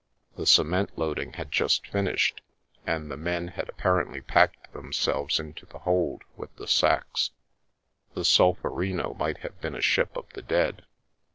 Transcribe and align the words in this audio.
The 0.35 0.47
cement 0.47 0.97
loading 0.97 1.33
had 1.33 1.51
just 1.51 1.85
finished, 1.85 2.41
and 2.87 3.11
the 3.11 3.17
men 3.17 3.49
had 3.49 3.69
apparently 3.69 4.19
packed 4.19 4.73
themselves 4.73 5.39
into 5.39 5.67
the 5.67 5.77
hold 5.77 6.23
with 6.35 6.55
the 6.55 6.67
sacks; 6.67 7.29
the 8.15 8.25
Solferino 8.25 9.13
might 9.13 9.37
have 9.45 9.61
been 9.61 9.75
a 9.75 9.79
ship 9.81 10.17
of 10.17 10.27
the 10.33 10.41
dead. 10.41 10.87